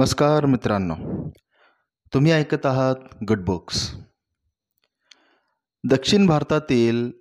[0.00, 1.28] नमस्कार मित्रांनो.
[2.14, 2.94] तुम्ही ऐकत आहात
[3.28, 3.94] गुड बुक्स
[5.90, 7.12] दक्षिण भारतातील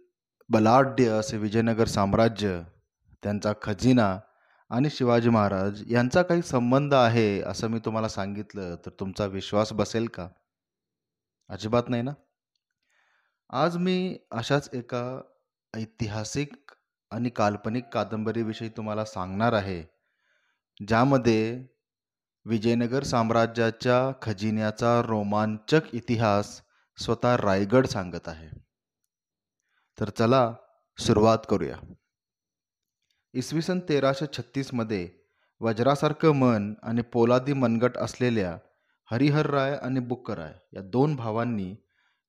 [0.49, 2.61] बलाढ्य असे विजयनगर साम्राज्य
[3.23, 4.19] त्यांचा खजिना
[4.69, 10.07] आणि शिवाजी महाराज यांचा काही संबंध आहे असं मी तुम्हाला सांगितलं तर तुमचा विश्वास बसेल
[10.07, 10.29] का?
[11.49, 12.11] अजिबात नाही ना?
[13.49, 15.21] आज मी अशाच एका
[15.75, 16.71] ऐतिहासिक
[17.11, 19.83] आणि काल्पनिक कादंबरीविषयी तुम्हाला सांगणार आहे
[20.87, 21.65] ज्यामध्ये
[22.45, 26.61] विजयनगर साम्राज्याच्या खजिन्याचा रोमांचक इतिहास
[26.97, 28.49] स्वतः रायगड सांगत आहे.
[29.99, 30.53] तर चला
[30.97, 31.77] सुरुवात करूया.
[33.33, 35.09] इसवी सन तेराशे छत्तीसमध्ये
[35.59, 38.57] वज्रासारखं मन आणि पोलादी मनगट असलेल्या
[39.11, 41.75] हरिहरराय आणि बुक्कराय या दोन भावांनी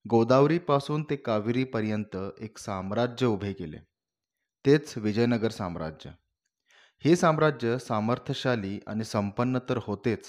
[0.09, 3.79] गोदावरीपासून ते कावेरीपर्यंत एक साम्राज्य उभे केले.
[4.67, 6.11] तेच विजयनगर साम्राज्य.
[7.05, 10.27] हे साम्राज्य सामर्थ्यशाली आणि संपन्न तर होतेच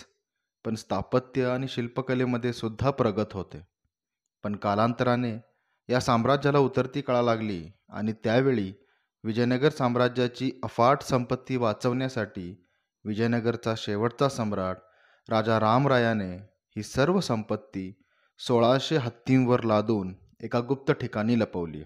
[0.66, 3.68] पण स्थापत्य आणि शिल्पकलेमध्ये सुद्धा प्रगत होते.
[4.44, 5.34] पण कालांतराने
[5.90, 8.74] या साम्राज्याला उतरती कळा लागली आणि त्यावेळी
[9.24, 12.66] विजयनगर साम्राज्याची अफाट संपत्ती वाचवण्यासाठी
[13.06, 14.78] विजयनगरचा शेवटचा सम्राट
[15.30, 16.36] राजा रामरायाने
[16.76, 18.02] ही सर्व संपत्ती
[18.40, 21.84] सोळाशे हत्तींवर लादून एका गुप्त ठिकाणी लपवली.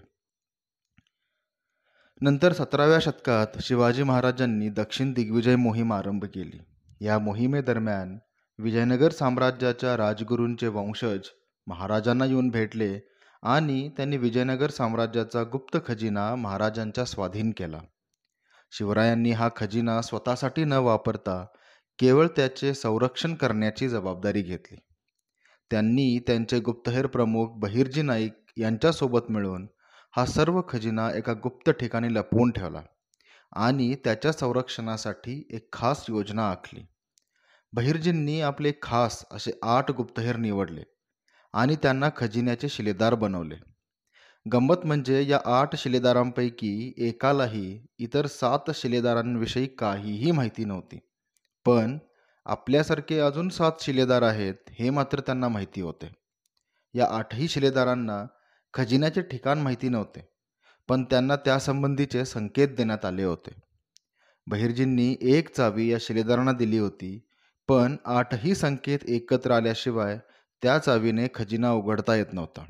[2.20, 6.58] नंतर सतराव्या शतकात शिवाजी महाराजांनी दक्षिण दिग्विजय मोहीम आरंभ केली.
[7.00, 8.18] या मोहिमेदरम्यान
[8.58, 11.18] विजयनगर साम्राज्याच्या राजगुरूंचे वंशज
[11.66, 13.00] महाराजांना येऊन भेटले
[13.42, 17.78] आणि त्यांनी विजयनगर साम्राज्याचा गुप्त खजिना महाराजांच्या स्वाधीन केला.
[18.72, 21.46] शिवरायांनी हा खजिना स्वतःसाठी न वापरता
[21.98, 24.76] केवळ त्याचे संरक्षण करण्याची जबाबदारी घेतली.
[25.70, 29.66] त्यांनी त्यांचे गुप्तहेर प्रमुख बहिर्जी नाईक यांच्यासोबत मिळून
[30.16, 32.82] हा सर्व खजिना एका गुप्त ठिकाणी लपवून ठेवला
[33.56, 36.80] आणि त्याच्या संरक्षणासाठी एक खास योजना आखली.
[37.72, 40.82] बहिर्जींनी आपले खास असे आठ गुप्तहेर निवडले
[41.52, 43.54] आणि त्यांना खजिन्याचे शिलेदार बनवले.
[44.52, 50.98] गंमत म्हणजे या आठ शिलेदारांपैकी एकालाही इतर सात शिलेदारांविषयी काहीही माहिती नव्हती.
[51.66, 51.98] पण
[52.44, 56.10] आपल्यासारखे अजून सात शिलेदार आहेत हे मात्र त्यांना माहिती होते.
[56.94, 58.24] या आठही शिलेदारांना
[58.76, 60.28] खजिन्याचे ठिकाण माहिती नव्हते
[60.88, 63.50] पण त्यांना त्यासंबंधीचे संकेत देण्यात आले होते.
[64.46, 67.28] बहिर्जींनी एक चावी या शिलेदारांना दिली होती
[67.68, 70.18] पण आठही संकेत एकत्र आल्याशिवाय
[70.62, 72.64] त्या चावीने खजिना उघडता येत नव्हता.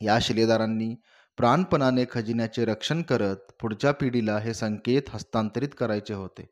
[0.00, 0.94] या शिलेदारांनी
[1.36, 6.48] प्राणपणाने खजिन्याचे रक्षण करत पुढच्या पिढीला हे संकेत हस्तांतरित करायचे होते.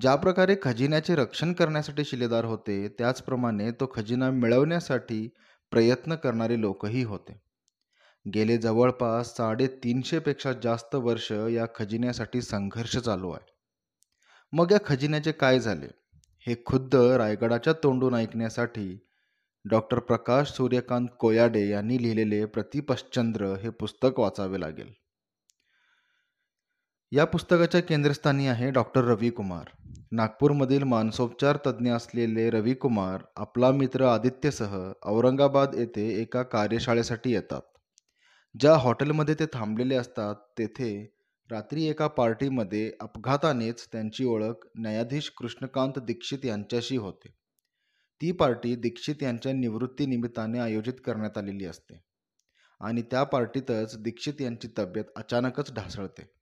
[0.00, 5.28] ज्या प्रकारे खजिन्याचे रक्षण करण्यासाठी शिलेदार होते त्याचप्रमाणे तो खजिना मिळवण्यासाठी
[5.70, 7.40] प्रयत्न करणारे लोकही होते.
[8.34, 13.52] गेले जवळपास साडेतीनशेपेक्षा जास्त वर्ष या खजिन्यासाठी संघर्ष चालू आहे.
[14.52, 15.86] मग या खजिन्याचे काय झाले?
[16.38, 19.06] हे खुद्द रायगडाच्या तोंडून ऐकण्यासाठी
[19.64, 24.92] डॉक्टर प्रकाश सूर्यकांत कोयाडे यांनी लिहिलेले प्रतिपश्चंद्र हे पुस्तक वाचावे लागेल.
[27.16, 29.68] या पुस्तकाच्या केंद्रस्थानी आहे डॉक्टर रवी कुमार.
[30.12, 37.60] नागपूरमधील मानसोपचार तज्ज्ञ असलेले रवी कुमार आपला मित्र आदित्यसह औरंगाबाद येथे एका कार्यशाळेसाठी येतात.
[38.60, 40.90] ज्या हॉटेलमध्ये ते थांबलेले असतात तेथे
[41.50, 47.34] रात्री एका पार्टीमध्ये अपघातानेच त्यांची ओळख न्यायाधीश कृष्णकांत दीक्षित यांच्याशी होते.
[48.20, 52.02] ती पार्टी दीक्षित यांच्या निवृत्तीनिमित्ताने आयोजित करण्यात आलेली असते
[52.80, 56.36] आणि त्या पार्टीतच दीक्षित यांची तब्येत अचानकच ढासळते.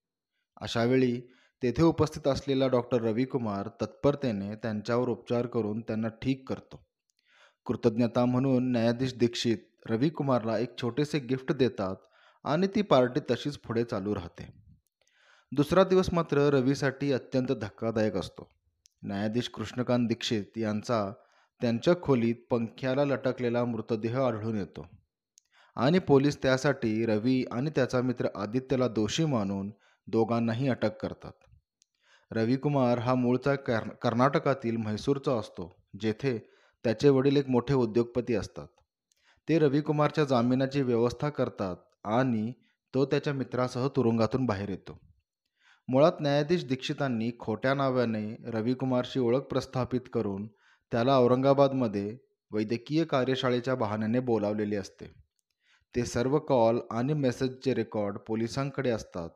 [0.60, 1.20] अशावेळी
[1.62, 6.86] तेथे उपस्थित असलेला डॉक्टर रविकुमार तत्परतेने त्यांच्यावर उपचार करून त्यांना ठीक करतो.
[7.66, 9.58] कृतज्ञता म्हणून न्यायाधीश दीक्षित
[9.90, 11.96] रविकुमारला एक छोटेसे गिफ्ट देतात
[12.44, 14.52] आणि ती पार्टी तशीच पुढे चालू राहते.
[15.52, 18.50] दुसरा दिवस मात्र रवीसाठी अत्यंत धक्कादायक असतो.
[19.02, 21.12] न्यायाधीश कृष्णकांत दीक्षित यांचा
[21.60, 24.86] त्यांच्या खोलीत पंख्याला लटकलेला मृतदेह आढळून येतो.
[25.76, 29.70] आणि पोलीस त्यासाठी रवी आणि त्याचा मित्र आदित्यला दोषी मानून
[30.06, 31.32] दोघांनाही अटक करतात.
[32.30, 36.38] रविकुमार हा मूळचा कर् कर्नाटकातील म्हैसूरचा असतो जेथे
[36.84, 38.66] त्याचे वडील एक मोठे उद्योगपती असतात.
[39.48, 42.52] ते रविकुमारच्या जामिनाची व्यवस्था करतात आणि
[42.94, 44.98] तो त्याच्या मित्रासह तुरुंगातून बाहेर येतो.
[45.88, 50.46] मुळात न्यायाधीश दीक्षितांनी खोट्या नावाने रविकुमारशी ओळख प्रस्थापित करून
[50.92, 52.16] त्याला औरंगाबादमध्ये
[52.50, 55.12] वैद्यकीय कार्यशाळेच्या बहाण्याने बोलावलेले असते.
[55.94, 59.30] ते सर्व कॉल आणि मेसेजचे रेकॉर्ड पोलिसांकडे असतात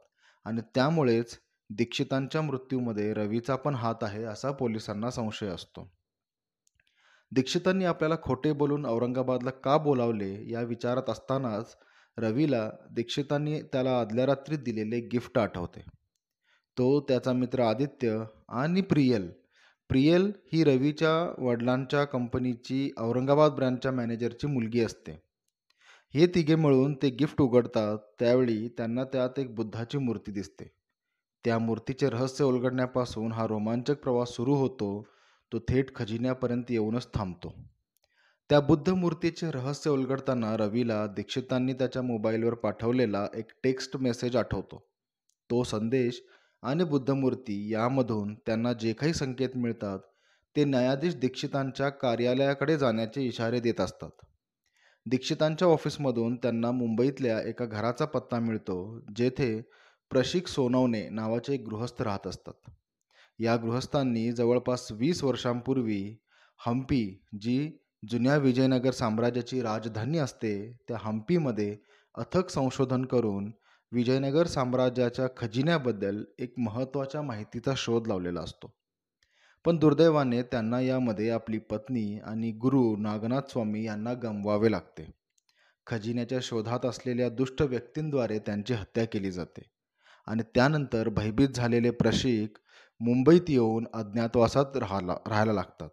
[0.49, 1.39] आणि त्यामुळेच
[1.71, 5.91] दीक्षितांच्या मृत्यूमध्ये रवीचा पण हात आहे असा पोलिसांना संशय असतो.
[7.33, 11.77] दीक्षितांनी आपल्याला खोटे बोलून औरंगाबादला का बोलावले या विचारात असतानाच
[12.19, 15.81] रवीला दीक्षितांनी त्याला आदल्या रात्रीत दिलेले गिफ्ट आठवते.
[16.77, 19.31] तो त्याचा मित्र आदित्य आणि प्रियल.
[19.89, 25.28] प्रियल ही रवीच्या वडिलांच्या कंपनीची औरंगाबाद ब्रँडच्या मॅनेजरची मुलगी असते.
[26.15, 30.65] हे तिघे मिळून ते गिफ्ट उघडतात त्यावेळी त्यांना त्यात एक बुद्धाची मूर्ती दिसते.
[31.45, 35.07] त्या मूर्तीचे रहस्य उलगडण्यापासून हा रोमांचक प्रवास सुरू होतो
[35.53, 37.53] तो थेट खजिन्यापर्यंत येऊनच थांबतो.
[38.51, 44.89] त्या बुद्ध मूर्तीचे रहस्य उलगडताना रवीला दीक्षितांनी त्याच्या मोबाईलवर पाठवलेला एक टेक्स्ट मेसेज आठवतो.
[45.51, 46.23] तो संदेश
[46.63, 49.99] आणि बुद्धमूर्ती यामधून त्यांना जे काही संकेत मिळतात
[50.57, 54.11] ते न्यायाधीश दीक्षितांच्या कार्यालयाकडे जाण्याचे इशारे देत असतात.
[55.11, 59.61] दीक्षितांच्या ऑफिसमधून त्यांना मुंबईतल्या एका घराचा पत्ता मिळतो जेथे
[60.11, 62.71] प्रशिक सोनवणे नावाचे एक गृहस्थ राहत असतात.
[63.39, 66.17] या गृहस्थांनी जवळपास वीस वर्षांपूर्वी
[66.67, 67.71] हम्पी जी
[68.11, 71.77] जुन्या विजयनगर साम्राज्याची राजधानी असते त्या हम्पीमध्ये
[72.15, 73.53] अथक संशोधन करून
[73.93, 78.78] विजयनगर साम्राज्याच्या खजिन्याबद्दल एक महत्त्वाच्या माहितीचा शोध लावलेला असतो.
[79.65, 85.11] पण दुर्दैवाने त्यांना यामध्ये आपली पत्नी आणि गुरु नागनाथ स्वामी यांना गमवावे लागते.
[85.87, 89.63] खजिन्याच्या शोधात असलेल्या दुष्ट व्यक्तींद्वारे त्यांची हत्या केली जाते.
[90.27, 92.59] आणि त्यानंतर भयभीत झालेले प्रशिक
[93.01, 95.89] मुंबईत येऊन अज्ञातवासात राहला राहायला लागतात.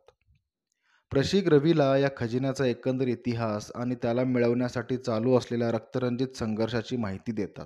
[1.12, 7.66] प्रशिक रवीला या खजिन्याचा एकंदर इतिहास आणि त्याला मिळवण्यासाठी चालू असलेल्या रक्तरंजित संघर्षाची माहिती देतात.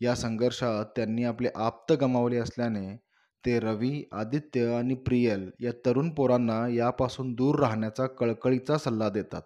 [0.00, 3.09] या संघर्षात त्यांनी आपले आप्त गमावले असल्याने
[3.46, 9.42] ते रवी आदित्य आणि प्रियल या तरुण पोरांना यापासून दूर राहण्याचा कळकळीचा सल्ला देतात.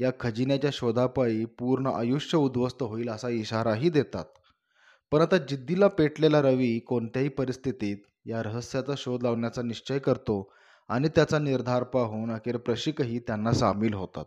[0.00, 4.24] या खजिन्याच्या शोधापायी पूर्ण आयुष्य उद्ध्वस्त होईल असा इशाराही देतात.
[5.12, 10.52] पण आता जिद्दीला पेटलेला रवी कोणत्याही परिस्थितीत या रहस्याचा शोध लावण्याचा निश्चय करतो
[10.88, 14.24] आणि त्याचा निर्धार पाहून अखेर प्रशिकही त्यांना सामील होतात.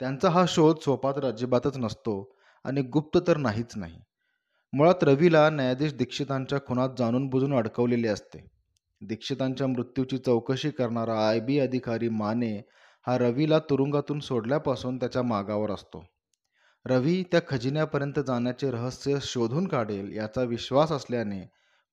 [0.00, 4.00] त्यांचा हा शोध स्वपात अजिबातच नसतो आणि गुप्त तर नाहीच नाही.
[4.72, 8.38] मुळात रवीला न्यायाधीश दीक्षितांच्या खुनात जाणून बुजून अडकवलेले असते.
[9.00, 12.56] दीक्षितांच्या मृत्यूची चौकशी करणारा आय बी अधिकारी माने
[13.06, 16.04] हा रवीला तुरुंगातून सोडल्यापासून त्याच्या मागावर असतो.
[16.86, 21.42] रवी त्या खजिन्यापर्यंत जाण्याचे रहस्य शोधून काढेल याचा विश्वास असल्याने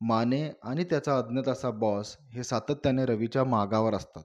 [0.01, 4.24] माने आणि त्याचा अज्ञात असा बॉस हे सातत्याने रवीच्या मागावर असतात.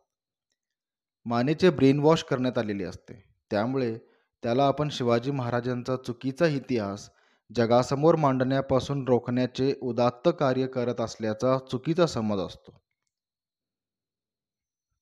[1.26, 3.22] मानेचे ब्रेनवॉश करण्यात आलेले असते.
[3.50, 3.96] त्यामुळे
[4.42, 7.10] त्याला आपण शिवाजी महाराजांचा चुकीचा इतिहास
[7.54, 12.80] जगासमोर मांडण्यापासून रोखण्याचे उदात्त कार्य करत असल्याचा चुकीचा समज असतो.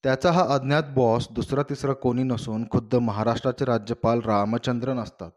[0.05, 5.31] त्याचा हा अज्ञात बॉस दुसरा तिसरा कोणी नसून खुद्द महाराष्ट्राचे राज्यपाल रामचंद्रन असतात.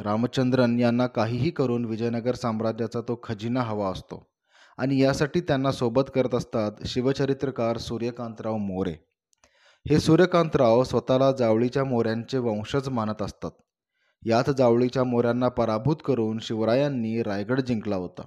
[0.00, 4.30] रामचंद्रन यांना काहीही करून विजयनगर साम्राज्याचा तो खजिना हवा असतो
[4.78, 8.94] आणि यासाठी त्यांना सोबत करत असतात शिवचरित्रकार सूर्यकांतराव मोरे.
[9.86, 13.50] हे सूर्यकांतराव स्वतःला जावळीच्या मोऱ्यांचे वंशज मानत असतात.
[14.24, 18.22] याच जावळीच्या मोऱ्यांना पराभूत करून शिवरायांनी रायगड जिंकला होता.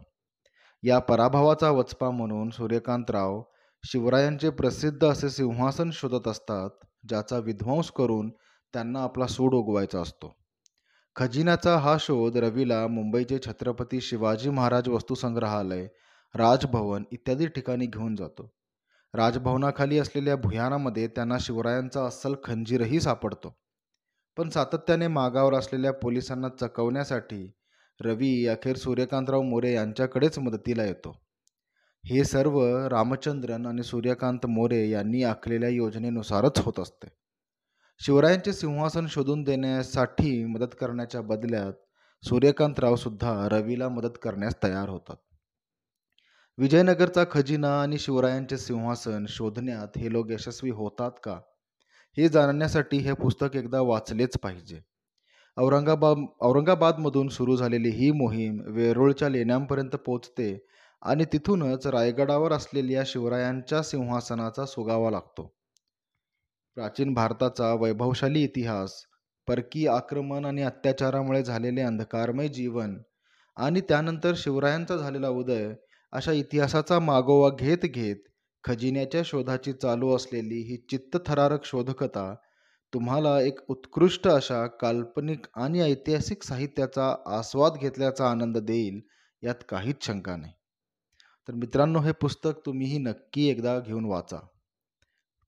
[0.84, 3.42] या पराभवाचा वचपा म्हणून सूर्यकांतराव
[3.84, 6.70] शिवरायांचे प्रसिद्ध असे सिंहासन शोधत असतात
[7.10, 8.30] ज्याचा विध्वंस करून
[8.74, 10.38] त्यांना आपला सूड उगवायचा असतो.
[11.16, 15.88] खजिन्याचा हा शोध रवीला मुंबईचे छत्रपती शिवाजी महाराज वस्तुसंग्रहालय
[16.36, 18.52] राजभवन इत्यादी ठिकाणी घेऊन जातो.
[19.14, 23.58] राजभवनाखाली असलेल्या भुयानामध्ये त्यांना शिवरायांचा अस्सल खंजीरही सापडतो.
[24.38, 27.52] पण सातत्याने मागावर असलेल्या पोलिसांना चकवण्यासाठी
[28.02, 31.22] रवी अखेर सूर्यकांतराव मोरे यांच्याकडेच मदतीला येतो.
[32.06, 37.08] हे सर्व रामचंद्रन आणि सूर्यकांत मोरे यांनी आखलेल्या योजनेनुसारच होत असते.
[38.00, 41.74] शिवरायांचे सिंहासन शोधून देण्यासाठी मदत करण्याच्या बदल्यात
[42.26, 45.16] सूर्यकांतराव सुद्धा रवीला मदत करण्यास तयार होतात.
[46.58, 51.40] विजयनगरचा खजिना आणि शिवरायांचे सिंहासन शोधण्यात हे लोक यशस्वी होतात का?
[52.18, 54.80] हे जाणण्यासाठी हे पुस्तक एकदा वाचलेच पाहिजे.
[55.58, 60.50] औरंगाबाद औरंगाबादमधून सुरू झालेली ही मोहीम वेरूळच्या लेण्यांपर्यंत पोचते
[61.02, 65.52] आणि तिथूनच रायगडावर असलेल्या शिवरायांच्या सिंहासनाचा सुगावा लागतो.
[66.78, 68.94] प्राचीन भारताचा वैभवशाली इतिहास
[69.48, 72.98] परकी आक्रमण आणि अत्याचारामुळे झालेले अंधकारमय जीवन
[73.58, 75.74] आणि त्यानंतर शिवरायांचा झालेला उदय
[76.14, 78.16] अशा इतिहासाचा मागोवा घेत घेत
[78.64, 82.36] खजिन्याच्या शोधाची चालू असलेली ही चित्तथरारक शोधकथा
[82.94, 89.02] तुम्हाला एक उत्कृष्ट अशा काल्पनिक आणि ऐतिहासिक साहित्याचा आस्वाद घेतल्याचा आनंद देईल
[89.44, 90.54] यात काहीच शंका नाही.
[91.48, 94.40] तर मित्रांनो हे पुस्तक तुम्हीही नक्की एकदा घेऊन वाचा.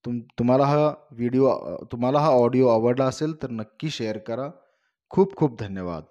[0.05, 1.55] तुम तुम्हाला हा व्हिडिओ
[1.91, 4.49] तुम्हाला हा ऑडिओ आवडला असेल तर नक्की शेअर करा.
[5.09, 6.03] खूप खूप धन्यवाद.